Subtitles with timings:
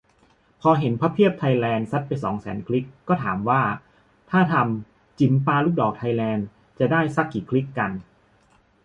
[0.61, 2.35] พอเห็น "พับเพียบไทยแลนด์" ซัดไปแสนสอง
[2.67, 3.61] คลิก ก็ถามว่า
[4.29, 4.89] ถ้าทำ
[5.19, 6.45] "จิ๋มปาลูกดอกไทยแลนด์"
[6.79, 7.91] จะได้ซักกี่คลิกกัน?